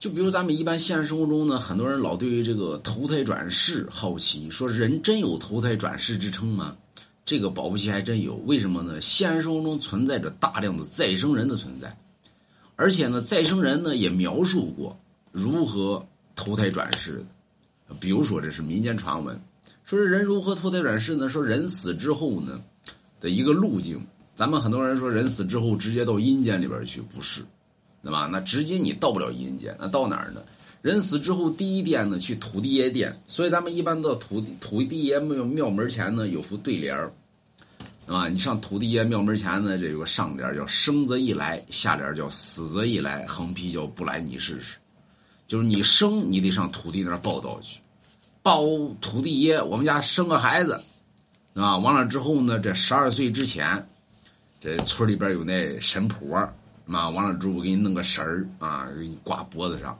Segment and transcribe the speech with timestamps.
[0.00, 6.74] 就比如咱们一般现实生活中呢，很多人老对于这个投胎转世好奇，说人真有投胎转世之称吗？
[7.22, 8.36] 这个保不齐还真有。
[8.46, 8.98] 为什么呢？
[8.98, 11.94] 现实生活中存在着大量的再生人的存在，
[12.76, 14.98] 而且呢，再生人呢也描述过
[15.32, 16.02] 如何
[16.34, 17.22] 投胎转世。
[18.00, 19.38] 比如说，这是民间传闻，
[19.84, 21.28] 说是人如何投胎转世呢？
[21.28, 22.58] 说人死之后呢
[23.20, 24.02] 的一个路径，
[24.34, 27.42] 咱们很多人说人死之后直接到阴间里边去，不是。
[28.02, 28.28] 对吧？
[28.32, 30.40] 那直接你到不了阴间，那到哪儿呢？
[30.80, 33.14] 人死之后第一殿呢，去土地爷殿。
[33.26, 37.12] 所以咱们一般到土土地爷庙庙门前呢，有副对联儿，
[38.06, 44.78] 啊，你上土地爷庙门前呢，这有个上联叫“生则易来”，下联叫“死则易来”，横批叫“不来你试试”。
[45.46, 47.80] 就是你生，你得上土地那儿报道去，
[48.42, 48.64] 报
[49.02, 50.80] 土地爷，我们家生个孩子，
[51.52, 53.86] 啊，完了之后呢，这十二岁之前，
[54.58, 56.50] 这村里边有那神婆。
[56.92, 59.98] 啊，完了之后我给你弄个绳儿啊，给你挂脖子上。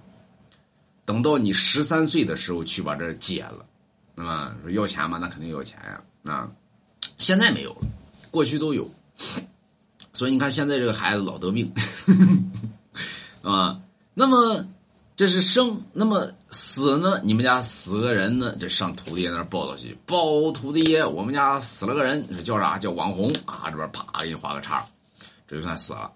[1.04, 5.18] 等到你十三岁的时候去把这解了，啊，说要钱吗？
[5.20, 6.02] 那肯定要钱呀。
[6.24, 6.50] 啊，
[7.18, 7.80] 现在没有了，
[8.30, 8.88] 过去都有。
[10.12, 11.72] 所以你看现在这个孩子老得病，
[13.42, 13.80] 啊，
[14.12, 14.66] 那么
[15.16, 17.20] 这是生，那么死呢？
[17.24, 18.54] 你们家死个人呢？
[18.60, 22.78] 这上土地爷那儿报道去，报土地爷，我们家死了个人，叫啥？
[22.78, 24.84] 叫网红啊，这边啪给你画个叉，
[25.48, 26.10] 这就算死了。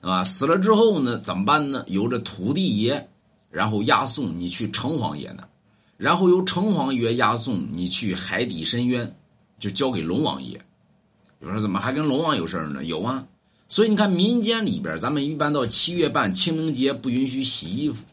[0.00, 1.84] 啊，死了之后呢，怎么办呢？
[1.88, 3.08] 由着土地爷，
[3.50, 5.48] 然后押送你去城隍爷那
[5.96, 9.16] 然后由城隍爷押送你去海底深渊，
[9.58, 10.60] 就交给龙王爷。
[11.40, 12.84] 有人说怎么还跟龙王有事呢？
[12.84, 13.26] 有啊，
[13.68, 18.04] 所以你看民间里边，咱们一般到七月半清明节不允许洗衣服。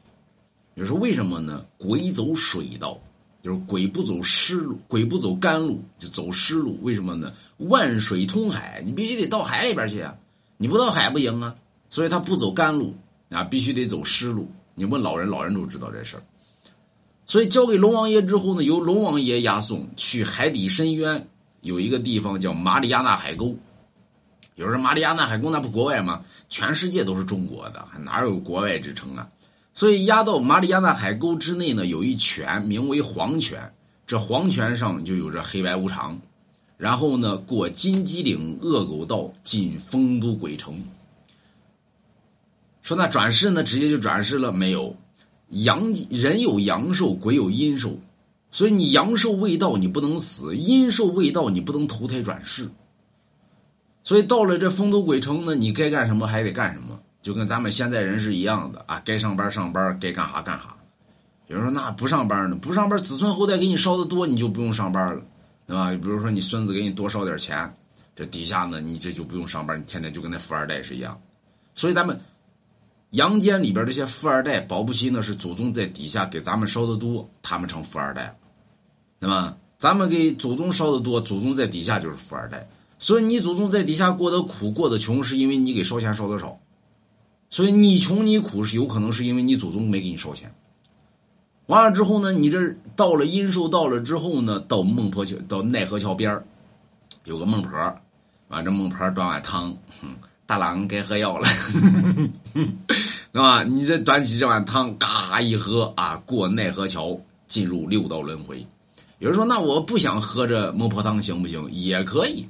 [0.75, 1.63] 有说为什么呢？
[1.77, 2.97] 鬼走水道，
[3.43, 6.79] 就是鬼不走湿路，鬼不走干路，就走湿路。
[6.81, 7.31] 为什么呢？
[7.57, 10.15] 万水通海，你必须得到海里边去啊，
[10.57, 11.55] 你不到海不行啊。
[11.93, 12.91] 所以他不走干路
[13.29, 14.49] 啊，必须得走湿路。
[14.73, 16.23] 你问老人，老人都知道这事儿。
[17.27, 21.27] 所以交给龙王爷之后呢，由龙王爷押送去海底深渊，
[21.61, 23.55] 有一个地方叫马里亚纳海沟。
[24.55, 26.25] 有人说马里亚纳海沟那不国外吗？
[26.49, 29.29] 全世界都是中国的，哪有国外之称啊？
[29.75, 33.71] 所以押到马里亚纳海沟之内呢，有一泉名为黄泉，
[34.07, 36.19] 这黄泉上就有着黑白无常。
[36.75, 40.83] 然后呢，过金鸡岭恶狗道，进丰都鬼城。
[42.83, 43.63] 说那转世呢？
[43.63, 44.51] 直接就转世了？
[44.51, 44.93] 没有，
[45.49, 47.97] 阳人有阳寿，鬼有阴寿，
[48.51, 52.69] 所以你阳寿未到，你不能死；阴寿未到，你不能投胎转世。
[54.03, 60.75] 所以到了这丰都鬼城呢，你该干什么还得干什么，就跟咱们现在人是一样的啊，该上班上班，该干啥干啥。
[61.47, 62.57] 有人说那不上班呢？
[62.57, 65.21] 不上班，子孙后代给你烧的多，你就不用上班了，
[65.65, 65.89] 对吧？
[65.91, 67.73] 比如说你孙子给你多烧点钱，
[68.13, 71.17] 这底下呢，你这就不用上班，你天天就跟那富二代是一样。
[71.73, 72.19] 所以咱们。
[73.13, 78.35] 阳间里边这些富二代，保不齐呢是祖宗在底下给咱们烧的多，他们成富二代，
[79.19, 79.55] 那么？
[79.77, 82.67] 咱们给祖宗烧的多，祖宗在底下就是富二代。
[82.97, 86.57] 所以你祖宗在底下过得苦、过得穷，是因为你给烧钱烧的少。
[87.49, 90.51] 所以你穷你苦是有可能是因为你祖宗没给你烧钱。
[91.67, 96.41] 完了之后呢，你这到了阴寿到了之后呢，到孟婆桥到奈何桥边
[97.25, 97.71] 有个孟婆，
[98.47, 100.15] 完这孟婆端碗汤，哼。
[100.45, 101.47] 大郎该喝药了，
[103.33, 103.63] 对吧？
[103.63, 108.63] 你这端起这碗汤，嘎一喝啊，过奈何桥，进入六道轮回。
[109.17, 111.67] 有人说，那我不想喝这孟婆汤行不行？
[111.71, 112.47] 也可以，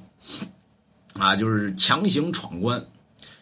[1.13, 2.85] 啊，就是强行闯关。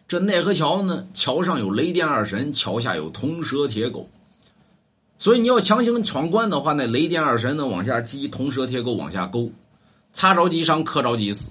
[0.08, 1.08] 这奈何桥呢？
[1.16, 4.08] 桥上有雷电二神，桥下有铜蛇铁狗，
[5.18, 9.50] 所以你要强行闯关的话，那雷电二神呢往下击，铜蛇铁狗往下勾，
[10.14, 11.50] 擦着即伤，磕着即死。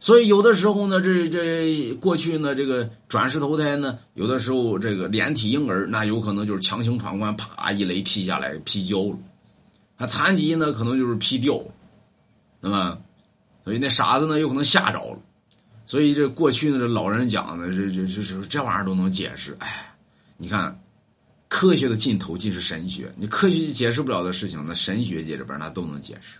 [0.00, 9.16] 所以有的时候呢，这这过去呢，这个转世投胎呢，有的时候这个连体婴儿，那有可能就是强行闯关，啪一雷劈下来，劈焦了；
[9.96, 11.66] 那残疾呢，可能就是劈掉了，
[12.60, 12.98] 那么，
[13.64, 15.18] 所以那傻子呢，有可能吓着了。
[15.84, 19.56] 所以这过去呢，这老人讲的，这这这这这玩意儿都能解释。
[19.58, 19.96] 哎，
[20.36, 20.80] 你看，
[21.48, 26.38] 科学的尽头尽是神学，你科学解释不了的事情，那神学界里边那都能解释。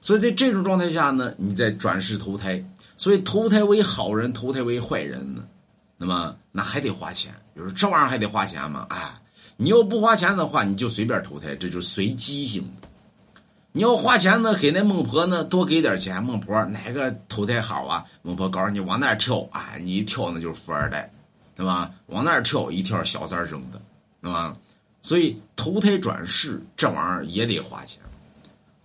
[0.00, 2.64] 所以在这种状态下呢，你在转世投胎，
[2.96, 5.42] 所以投胎为好人，投胎为坏人呢，
[5.96, 7.32] 那么那还得花钱。
[7.54, 8.86] 比如说这玩意儿还得花钱吗？
[8.90, 9.14] 哎，
[9.56, 12.88] 你要不花钱的话，你就随便投胎，这就是随机性的。
[13.72, 18.04] 你要花钱呢，给那孟婆呢多给点钱，孟婆哪个投胎好啊？
[18.22, 21.12] 孟婆告诉你往那儿跳啊，你一跳那就是富二代，
[21.54, 21.90] 对吧？
[22.06, 23.80] 往那儿跳一跳小三生的，
[24.22, 24.54] 对吧？
[25.02, 28.00] 所以投胎转世这玩意儿也得花钱。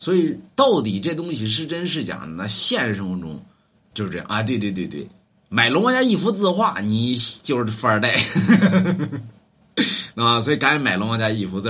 [0.02, 2.34] 所以，到底这东西是真是假呢？
[2.36, 3.40] 那现实生活中
[3.94, 4.42] 就是这样啊！
[4.42, 5.08] 对对对对，
[5.48, 8.16] 买龙王家一幅字画，你就是富二代。
[10.16, 11.70] 啊，所以赶紧买龙王家一幅字